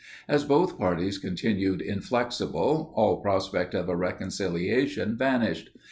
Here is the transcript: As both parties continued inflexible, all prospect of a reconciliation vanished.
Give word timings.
As 0.27 0.43
both 0.45 0.79
parties 0.79 1.19
continued 1.19 1.79
inflexible, 1.79 2.91
all 2.95 3.17
prospect 3.21 3.75
of 3.75 3.87
a 3.87 3.95
reconciliation 3.95 5.15
vanished. 5.15 5.69